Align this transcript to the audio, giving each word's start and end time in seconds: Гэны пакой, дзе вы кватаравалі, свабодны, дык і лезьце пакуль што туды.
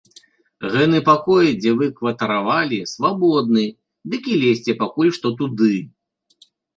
Гэны 0.75 0.99
пакой, 1.09 1.49
дзе 1.57 1.73
вы 1.81 1.89
кватаравалі, 1.99 2.79
свабодны, 2.93 3.65
дык 4.15 4.23
і 4.33 4.39
лезьце 4.45 4.71
пакуль 4.81 5.13
што 5.19 5.27
туды. 5.43 5.71